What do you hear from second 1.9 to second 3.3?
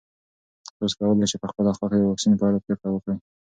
د واکسین په اړه پرېکړه وکړئ.